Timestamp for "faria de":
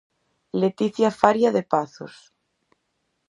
1.19-1.63